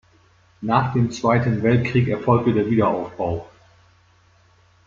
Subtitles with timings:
[0.61, 3.47] Nach dem Zweiten Weltkrieg erfolgte der Wiederaufbau.